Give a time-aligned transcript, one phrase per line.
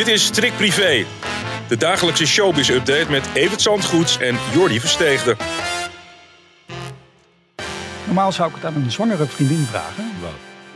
[0.00, 1.04] Dit is Strik Privé,
[1.68, 5.36] de dagelijkse showbiz-update met Evert Zandgoeds en Jordi Versteegde.
[8.06, 10.10] Normaal zou ik het aan een zwangere vriendin vragen.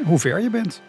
[0.05, 0.83] Hoe ver je bent.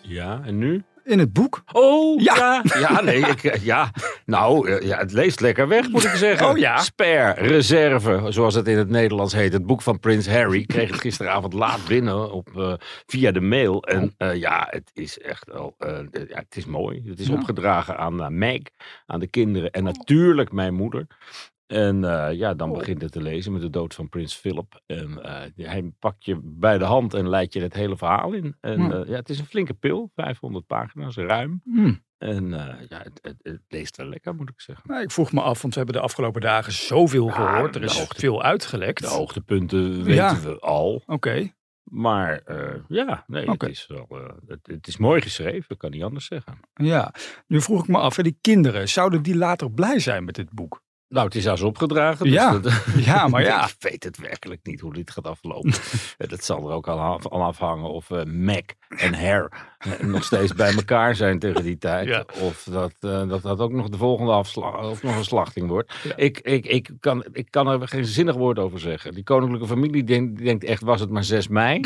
[0.00, 0.82] Ja, en nu?
[1.04, 1.62] In het boek.
[1.72, 2.34] Oh, Ja.
[2.62, 2.78] ja.
[2.78, 3.90] Ja, nee, ik, eh, ja.
[4.26, 6.48] Nou, eh, ja, het leest lekker weg, moet ik zeggen.
[6.48, 6.76] Oh, ja.
[6.78, 9.52] Spare, reserve, zoals het in het Nederlands heet.
[9.52, 10.58] Het boek van Prins Harry.
[10.60, 12.74] Ik kreeg het gisteravond laat binnen op, eh,
[13.06, 13.82] via de mail.
[13.82, 17.02] En eh, ja, het is echt wel, ja, het is mooi.
[17.06, 17.34] Het is Ja.
[17.34, 18.60] opgedragen aan Meg,
[19.06, 21.06] aan de kinderen en natuurlijk mijn moeder.
[21.70, 24.82] En eh, ja, dan begint het te lezen met de dood van prins Philip.
[24.86, 28.56] En eh, hij pakt je bij de hand en leidt je het hele verhaal in.
[28.60, 28.90] En Ja.
[28.92, 31.60] eh, ja, het is een flinke pil, 500 pagina's, ruim.
[31.64, 31.92] Hm.
[32.18, 32.48] En
[32.88, 34.84] ja, het, het, het leest wel lekker, moet ik zeggen.
[34.90, 37.76] Nou, ik vroeg me af, want we hebben de afgelopen dagen zoveel Ja, gehoord.
[37.76, 39.00] Er is hoogte- veel uitgelekt.
[39.00, 40.40] De hoogtepunten weten Ja.
[40.40, 41.02] we al.
[41.06, 41.52] Oké.
[41.84, 42.42] Maar
[42.88, 44.06] ja, nee, het, is wel,
[44.46, 46.58] het, het is mooi geschreven, ik kan niet anders zeggen.
[46.74, 47.14] Ja.
[47.46, 50.50] Nu vroeg ik me af, hè, die kinderen, zouden die later blij zijn met dit
[50.50, 50.82] boek?
[51.10, 52.24] Nou, het is als opgedragen.
[52.24, 52.58] Dus Ja.
[52.58, 53.64] dat- Ja, maar ja.
[53.68, 55.72] Ik weet het werkelijk niet hoe dit gaat aflopen.
[56.28, 60.54] Dat zal er ook al af- afhangen of eh, Mac en Hair eh, nog steeds
[60.54, 62.08] bij elkaar zijn tegen die tijd.
[62.08, 62.24] Ja.
[62.40, 65.94] Of dat, eh, dat dat ook nog de volgende afslag of nog een slachting wordt.
[66.02, 66.16] Ja.
[66.16, 69.12] Ik, ik, ik, kan, ik kan er geen zinnig woord over zeggen.
[69.14, 71.80] Die koninklijke familie denkt, die denkt echt, was het maar 6 mei?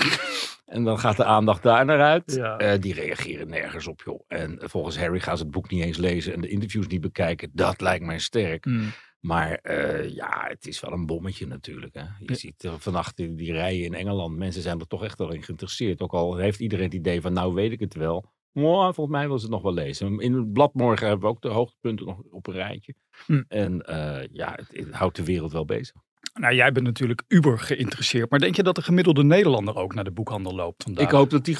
[0.66, 2.32] En dan gaat de aandacht daar naar uit.
[2.34, 2.76] Ja.
[2.76, 4.20] Die reageren nergens op, joh.
[4.28, 7.50] En volgens Harry gaan ze het boek niet eens lezen en de interviews niet bekijken.
[7.52, 8.64] Dat lijkt mij sterk.
[8.64, 8.82] Hm.
[9.24, 11.94] Maar eh, ja, het is wel een bommetje natuurlijk.
[11.94, 12.00] Hè.
[12.00, 12.34] Je Ja.
[12.34, 14.36] ziet eh, vannacht die, die rijen in Engeland.
[14.36, 16.00] Mensen zijn er toch echt wel in geïnteresseerd.
[16.00, 18.32] Ook al heeft iedereen het idee van nou weet ik het wel.
[18.52, 20.18] Volgens mij wil ze het nog wel lezen.
[20.18, 22.94] In het blad morgen hebben we ook de hoogtepunten nog op een rijtje.
[23.26, 23.42] Hm.
[23.48, 25.94] En eh, ja, het, het houdt de wereld wel bezig.
[26.40, 28.30] Nou, jij bent natuurlijk uber geïnteresseerd.
[28.30, 31.04] Maar denk je dat de gemiddelde Nederlander ook naar de boekhandel loopt vandaag?
[31.04, 31.56] Ik hoop dat die.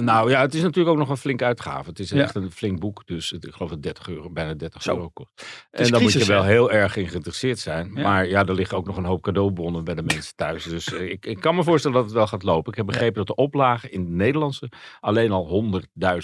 [0.00, 1.88] Nou ja, het is natuurlijk ook nog een flinke uitgave.
[1.88, 2.22] Het is Ja.
[2.22, 3.02] echt een flink boek.
[3.06, 4.94] Dus ik geloof dat 30 euro, bijna 30 Zo.
[4.94, 5.66] euro kost.
[5.70, 6.50] En dan moet je wel hè?
[6.50, 7.90] heel erg in geïnteresseerd zijn.
[7.94, 8.02] Ja.
[8.02, 10.64] Maar ja, er liggen ook nog een hoop cadeaubonnen bij de mensen thuis.
[10.64, 12.70] Dus eh, ik, ik kan me voorstellen dat het wel gaat lopen.
[12.70, 14.70] Ik heb begrepen dat de oplage in het Nederlandse
[15.00, 15.72] alleen al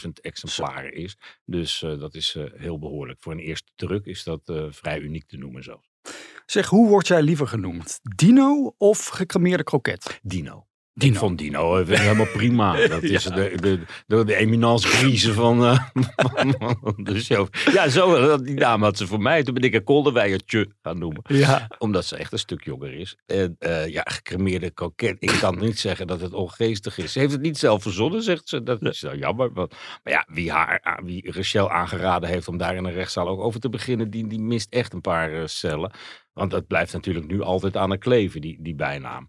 [0.04, 1.16] 100.000 exemplaren is.
[1.44, 3.18] Dus eh, dat is eh, heel behoorlijk.
[3.22, 4.40] Voor een eerste druk is dat
[4.70, 5.92] vrij uniek te noemen zelfs.
[6.46, 8.00] Zeg, hoe word jij liever genoemd?
[8.02, 10.20] Dino of gecremeerde kroket?
[10.22, 10.66] Dino.
[10.94, 11.12] Dino.
[11.12, 12.76] Ik vond Dino eh, helemaal prima.
[12.86, 15.84] Dat is de, de, de, de eminence grise van, eh,
[16.82, 17.48] van de show.
[17.72, 19.42] Ja, zo, die naam had ze voor mij.
[19.42, 21.22] Toen ben ik een kolderwijertje gaan noemen.
[21.26, 21.68] Ja.
[21.78, 23.16] Omdat ze echt een stuk jonger is.
[23.26, 25.16] En eh, ja, gecremeerde koket.
[25.18, 27.12] Ik kan niet zeggen dat het ongeestig is.
[27.12, 28.62] Ze heeft het niet zelf verzonnen, zegt ze.
[28.62, 29.52] Dat is wel jammer.
[29.52, 33.40] Want, maar ja, wie, haar, wie Rachel aangeraden heeft om daar in een rechtszaal ook
[33.40, 35.92] over te beginnen, die, die mist echt een paar cellen.
[36.32, 39.28] Want dat blijft natuurlijk nu altijd aan haar kleven, die, die bijnaam.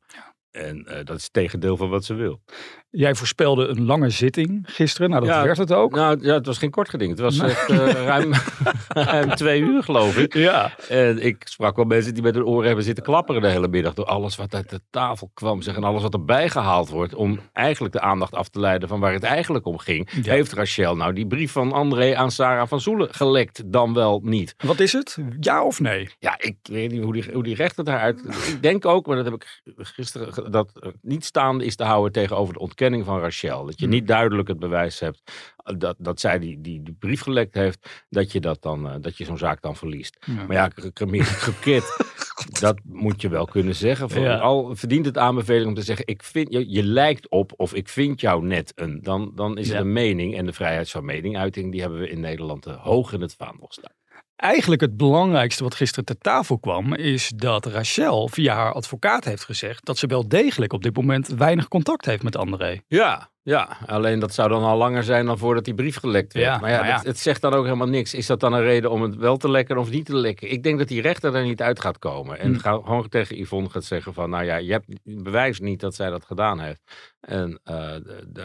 [0.56, 2.42] En eh, dat is het tegendeel van wat ze wil.
[2.90, 5.10] Jij voorspelde een lange zitting gisteren.
[5.10, 5.96] Nou, dat werd het ook.
[5.96, 7.10] Nou ja, het was geen kort geding.
[7.12, 8.32] Het was echt eh, ruim,
[9.12, 10.34] ruim twee uur, geloof ik.
[10.34, 10.72] Ja.
[10.90, 13.94] En ik sprak wel mensen die met hun oren hebben zitten klapperen de hele middag.
[13.94, 15.62] Door alles wat uit de tafel kwam.
[15.62, 17.16] Zeg, en alles wat erbij gehaald wordt.
[17.16, 20.10] Om eigenlijk de aandacht af te leiden van waar het eigenlijk om ging.
[20.24, 20.34] Ja.
[20.34, 23.62] Heeft Rachel nou die brief van André aan Sarah van Zoelen gelekt?
[23.66, 24.56] Dan wel niet.
[24.58, 25.18] Wat is het?
[25.40, 26.10] Ja of nee?
[26.20, 28.24] Ja, ik weet niet hoe die, hoe die rechter daaruit...
[28.48, 30.45] ik denk ook, maar dat heb ik gisteren...
[30.50, 33.66] Dat niet staande is te houden tegenover de ontkenning van Rachel.
[33.66, 35.22] Dat je niet duidelijk het bewijs hebt
[35.66, 38.06] eh, dat, dat zij die, die, die brief gelekt heeft.
[38.10, 40.18] Dat je, dat dan, eh, dat je zo'n zaak dan verliest.
[40.26, 40.46] Ja.
[40.46, 41.98] Maar ja, kroket,
[42.60, 44.10] dat moet je wel kunnen zeggen.
[44.10, 44.38] Voor, Ja.
[44.38, 47.90] Al verdient het aanbeveling om te zeggen, ik vind, je, je lijkt op of ik
[47.90, 49.00] vind jou net een.
[49.02, 50.38] Dan, dan is het een mening.
[50.38, 53.68] En de vrijheid van meninguiting, die hebben we in Nederland eh, hoog in het vaandel
[53.70, 53.94] staan.
[54.36, 59.44] Eigenlijk het belangrijkste wat gisteren ter tafel kwam, is dat Rachel via haar advocaat heeft
[59.44, 62.82] gezegd dat ze wel degelijk op dit moment weinig contact heeft met André.
[62.88, 66.46] Ja, ja, alleen dat zou dan al langer zijn dan voordat die brief gelekt werd.
[66.46, 66.96] Ja, maar ja, maar ja.
[66.98, 68.14] Het, het zegt dan ook helemaal niks.
[68.14, 70.52] Is dat dan een reden om het wel te lekken of niet te lekken?
[70.52, 72.40] Ik denk dat die rechter er niet uit gaat komen.
[72.40, 72.60] En Hmm.
[72.60, 74.30] ga- gewoon tegen Yvonne gaat zeggen van...
[74.30, 76.82] nou ja, je hebt bewijs niet dat zij dat gedaan heeft.
[77.20, 77.92] En eh,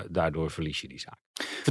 [0.08, 1.18] daardoor verlies je die zaak.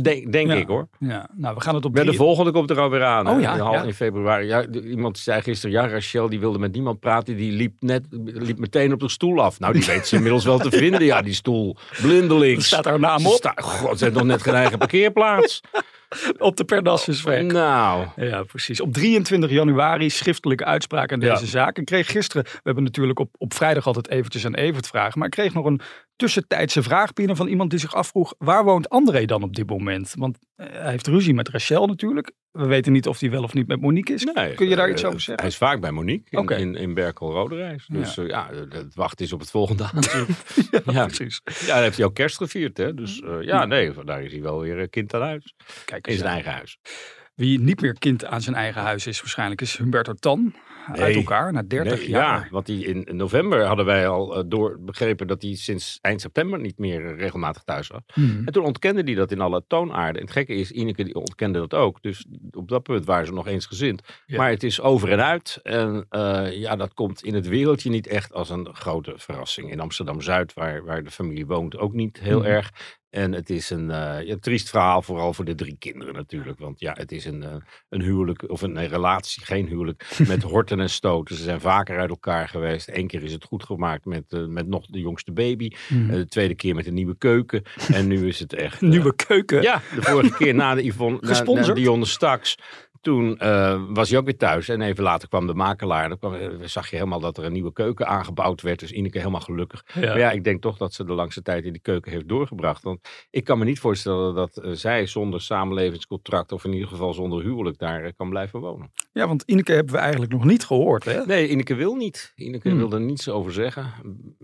[0.01, 0.55] Denk, denk Ja.
[0.55, 0.87] ik hoor.
[0.99, 3.29] Ja, nou, we gaan het op Bij de drie- volgende komt er alweer aan.
[3.29, 3.83] Oh ja, in, ja.
[3.83, 4.45] in februari.
[4.45, 7.35] Ja, iemand zei gisteren, ja, Rachel die wilde met niemand praten.
[7.37, 9.59] Die liep, net, liep meteen op de stoel af.
[9.59, 11.03] Nou, die weet ze inmiddels wel te vinden.
[11.03, 11.77] Ja, die stoel.
[11.91, 12.65] Er Blindelings.
[12.67, 13.37] staat haar naam hem op.
[13.37, 15.61] Sta- God, ze heeft nog net geen eigen parkeerplaats.
[16.37, 17.41] Op de Perdassus weg.
[17.43, 18.81] Nou, Ja, precies.
[18.81, 21.49] Op 23 januari schriftelijke uitspraak aan deze Ja.
[21.49, 21.77] zaak.
[21.77, 25.19] Ik kreeg gisteren, we hebben natuurlijk op, op vrijdag altijd eventjes aan Evert vragen.
[25.19, 25.81] Maar ik kreeg nog een
[26.19, 28.33] tussentijdse vraag binnen van iemand die zich afvroeg.
[28.37, 30.13] Waar woont André dan op dit moment?
[30.17, 32.31] Want eh, hij heeft ruzie met Rachel natuurlijk.
[32.51, 34.23] We weten niet of hij wel of niet met Monique is.
[34.23, 35.43] nee, Kun je daar eh, iets over zeggen?
[35.43, 37.85] Hij is vaak bij Monique in, in, in Berkel-Roderijs.
[37.87, 38.23] Dus Ja.
[38.23, 38.49] ja.
[38.51, 40.27] ja, het wachten is op het volgende aanzoek.
[40.71, 41.05] ja, ja.
[41.05, 41.41] precies.
[41.45, 42.77] ja, dan heeft hij ook kerst gevierd.
[42.77, 42.93] Hè?
[42.93, 45.53] Dus eh, ja, nee, daar is hij wel weer kind aan huis.
[45.85, 46.77] Kijk In zijn eigen huis.
[47.35, 50.53] Wie niet meer kind aan zijn eigen huis is waarschijnlijk is Humberto Tan.
[50.95, 52.43] Uit elkaar na 30 Nee, jaar.
[52.43, 56.21] Ja, want die in november hadden wij al eh, door begrepen dat hij sinds eind
[56.21, 58.01] september niet meer eh, regelmatig thuis was.
[58.13, 58.41] Hmm.
[58.45, 60.15] En toen ontkende hij dat in alle toonaarden.
[60.21, 62.01] En het gekke is, Ineke die ontkende dat ook.
[62.01, 64.01] Dus op dat punt waren ze nog eensgezind.
[64.25, 64.37] Ja.
[64.37, 65.59] Maar het is over en uit.
[65.63, 69.71] En eh, ja, dat komt in het wereldje niet echt als een grote verrassing.
[69.71, 72.47] In Amsterdam-Zuid, waar, waar de familie woont, ook niet heel Mhm.
[72.47, 72.97] erg.
[73.09, 73.87] En het is een,
[74.25, 76.59] ja, triest verhaal, vooral voor de drie kinderen natuurlijk.
[76.59, 80.78] Want ja, het is een, een huwelijk, of een, een relatie, geen huwelijk, met horten
[80.81, 81.35] en stoten.
[81.35, 82.89] Ze zijn vaker uit elkaar geweest.
[82.91, 85.71] Eén keer is het goed gemaakt met, eh, met nog de jongste baby.
[85.87, 86.09] Hmm.
[86.09, 87.63] Eh, de tweede keer met een nieuwe keuken.
[87.93, 88.81] En nu is het echt...
[88.83, 89.61] eh, Nieuwe keuken.
[89.61, 91.73] ja, de vorige keer na de Yvonne, na, na?
[91.73, 92.57] Dionne Staks.
[93.01, 94.69] Toen eh, was hij ook weer thuis.
[94.69, 96.09] En even later kwam de makelaar.
[96.09, 98.79] Dan kwam, eh, zag je helemaal dat er een nieuwe keuken aangebouwd werd.
[98.79, 99.83] Dus Ineke helemaal gelukkig.
[99.93, 99.99] Ja.
[99.99, 102.83] Maar ja, ik denk toch dat ze de langste tijd in die keuken heeft doorgebracht.
[102.83, 106.51] Want ik kan me niet voorstellen dat eh, zij zonder samenlevingscontract...
[106.51, 108.91] of in ieder geval zonder huwelijk daar eh, kan blijven wonen.
[109.11, 111.05] Ja, want Ineke hebben we eigenlijk nog niet gehoord.
[111.05, 111.25] Hè?
[111.25, 112.31] Nee, Ineke wil niet.
[112.35, 112.77] Ineke Hmm.
[112.77, 113.93] wil er niets over zeggen.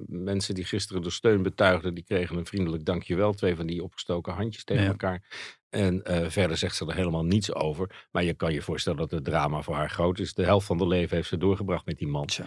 [0.08, 3.34] Mensen die gisteren de steun betuigden, die kregen een vriendelijk dankjewel.
[3.34, 4.90] Twee van die opgestoken handjes tegen Ja.
[4.90, 5.24] elkaar.
[5.70, 8.08] En eh, verder zegt ze er helemaal niets over.
[8.12, 10.34] Maar je kan je voorstellen dat het drama voor haar groot is.
[10.34, 12.26] De helft van haar leven heeft ze doorgebracht met die man.
[12.26, 12.46] Tja.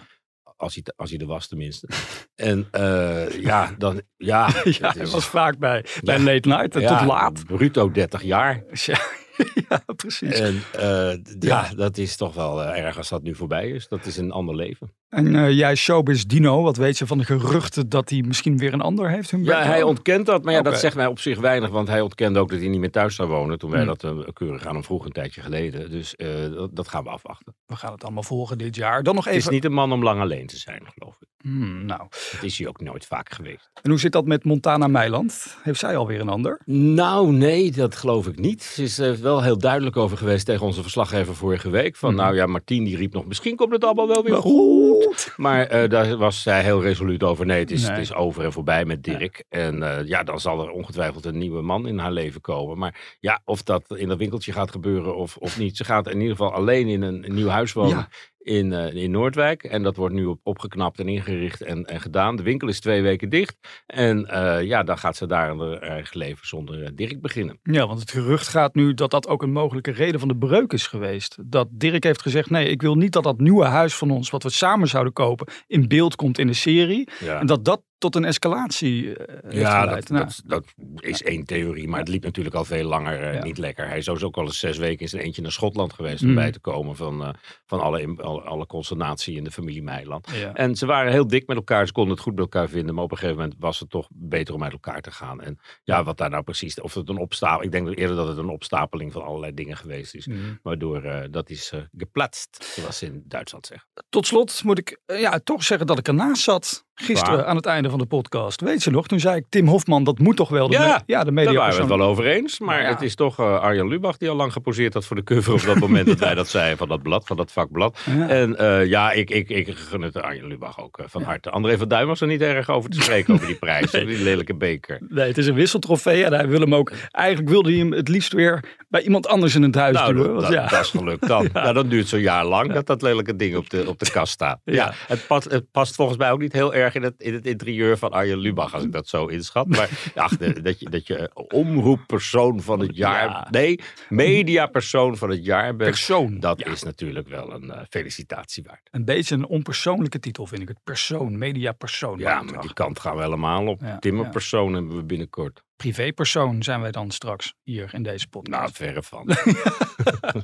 [0.55, 1.87] Als hij, als hij er was tenminste.
[2.35, 4.01] en eh, ja, dan...
[4.17, 6.23] Ja, Ja, hij was vaak bij, bij Ja.
[6.23, 7.45] Late Night en ja, tot laat.
[7.45, 8.63] Bruto 30 jaar.
[8.71, 8.99] Ja,
[9.69, 10.39] ja precies.
[10.39, 13.87] En eh, ja, dat is toch wel eh, erg als dat nu voorbij is.
[13.87, 14.93] Dat is een ander leven.
[15.09, 18.73] En eh, jij, Showbiz Dino, wat weet je van de geruchten dat hij misschien weer
[18.73, 19.33] een ander heeft?
[19.37, 20.43] Ja, hij ontkent dat.
[20.43, 21.69] Maar ja, dat zegt mij op zich weinig.
[21.69, 23.57] Want hij ontkende ook dat hij niet meer thuis zou wonen.
[23.59, 23.87] Toen wij Hmm.
[23.87, 25.91] dat eh, keurig aan hem vroegen een tijdje geleden.
[25.91, 26.15] Dus
[26.53, 27.55] dat, dat gaan we afwachten.
[27.65, 29.03] We gaan het allemaal volgen dit jaar.
[29.03, 29.53] Dan nog Het is even...
[29.53, 31.27] niet een man om lang alleen te zijn, geloof ik.
[31.43, 31.99] Hmm, nou,
[32.31, 33.69] Dat is hij ook nooit vaak geweest.
[33.81, 35.57] en hoe zit dat met Montana Meiland?
[35.63, 36.59] Heeft zij alweer een ander?
[36.65, 38.63] Nou, nee, dat geloof ik niet.
[38.63, 41.95] Ze is er wel heel duidelijk over geweest tegen onze verslaggever vorige week.
[41.95, 42.21] Van Mhm.
[42.23, 45.03] nou ja, Martien die riep nog, misschien komt het allemaal wel weer Wel goed.
[45.05, 45.33] goed.
[45.37, 47.45] Maar eh, daar was zij heel resoluut over.
[47.45, 47.91] Nee, het is, Nee.
[47.91, 49.43] Het is over en voorbij met Dirk.
[49.49, 52.77] En eh, ja, dan zal er ongetwijfeld een nieuwe man in haar leven komen.
[52.77, 55.77] Maar ja, of dat in dat winkeltje gaat gebeuren of, of niet.
[55.77, 57.97] Ze gaat in ieder geval alleen in een, een nieuw huis wonen.
[57.97, 58.09] Ja.
[58.39, 59.63] In, eh, in Noordwijk.
[59.63, 62.35] En dat wordt nu op, opgeknapt en ingericht en, en gedaan.
[62.35, 63.57] De winkel is twee weken dicht.
[63.85, 67.59] En eh, ja, dan gaat ze daar een eigen leven zonder eh, Dirk beginnen.
[67.63, 70.73] Ja, want het gerucht gaat nu dat dat ook een mogelijke reden van de breuk
[70.73, 71.37] is geweest.
[71.45, 74.43] Dat Dirk heeft gezegd, nee, ik wil niet dat dat nieuwe huis van ons, wat
[74.43, 77.07] we samen zouden kopen, in beeld komt in de serie.
[77.19, 77.39] Ja.
[77.39, 80.63] En dat dat tot een escalatie eh, Ja, dat, Nou, dat, dat
[81.03, 83.43] is één theorie, maar het liep natuurlijk al veel langer eh, Ja.
[83.43, 83.87] niet lekker.
[83.87, 86.35] Hij is ook al eens zes weken in zijn eentje naar Schotland geweest om Mm.
[86.35, 87.29] bij te komen van, eh,
[87.65, 90.29] van alle, alle, alle consternatie in de familie Meiland.
[90.31, 90.53] ja.
[90.53, 93.03] En ze waren heel dik met elkaar, ze konden het goed met elkaar vinden, maar
[93.03, 95.41] op een gegeven moment was het toch beter om uit elkaar te gaan.
[95.41, 98.37] En ja, wat daar nou precies, of het een opstapeling, ik denk eerder dat het
[98.37, 100.59] een opstapeling van allerlei dingen geweest is, Mm.
[100.63, 103.87] waardoor dat is geplatst, zoals ze in Duitsland zeggen.
[104.09, 107.45] Tot slot moet ik ja, toch zeggen dat ik ernaast zat gisteren Waar?
[107.45, 108.61] aan het einde van de podcast.
[108.61, 111.13] Weet je nog, toen zei ik Tim Hofman, dat moet toch wel de, Ja, me-
[111.13, 112.59] ja, de Daar waren we het wel over eens.
[112.59, 112.89] Maar ja.
[112.89, 115.61] het is toch eh, Arjan Lubach die al lang geposeerd had voor de cover op
[115.61, 117.99] dat moment dat wij dat zeiden van dat blad, van dat vakblad.
[118.27, 121.49] En eh, ja, ik, ik, ik gun het Arjan Lubach ook eh, van harte.
[121.49, 124.55] André van Duin was er niet erg over te spreken over die prijs, die lelijke
[124.55, 124.97] beker.
[125.09, 126.91] Nee, het is een wisseltrofee en hij wil hem ook.
[127.11, 130.33] Eigenlijk wilde hij hem het liefst weer bij iemand anders in het huis Nou, duwen.
[130.33, 130.67] dat, dat, ja.
[130.67, 131.47] dat is gelukt dan.
[131.59, 134.31] Nou, dan duurt zo'n jaar lang dat dat lelijke ding op de, op de kast
[134.33, 134.59] staat.
[134.63, 134.93] Ja, Ja.
[135.07, 137.97] het, past, het past volgens mij ook niet heel erg in het, in het interieur
[137.97, 139.67] van Arjen Lubach, als ik dat zo inschat.
[139.67, 143.47] Maar ach, dat je, dat je omroeppersoon van het jaar, Ja.
[143.51, 143.79] nee,
[144.09, 145.89] mediapersoon van het jaar bent.
[145.89, 146.39] Persoon.
[146.39, 146.65] Dat Ja.
[146.71, 148.87] is natuurlijk wel een eh, felicitatie waard.
[148.91, 150.77] Een beetje een onpersoonlijke titel vind ik het.
[150.83, 152.19] Persoon, mediapersoon.
[152.19, 153.81] Ja, Maar maar die kant gaan we helemaal op.
[153.81, 155.63] Ja, Timmerpersoon hebben we binnenkort.
[155.79, 158.75] Privépersoon zijn wij dan straks hier in deze Nou, podcast.
[158.75, 159.29] verre van.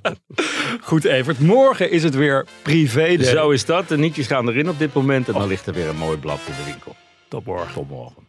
[0.89, 3.23] Goed Evert, morgen is het weer privé.
[3.23, 3.87] Zo is dat.
[3.87, 5.27] De nietjes gaan erin op dit moment.
[5.27, 6.95] En dan ligt er weer een mooi blad in de winkel.
[7.27, 7.73] Tot morgen.
[7.73, 8.27] Tot morgen.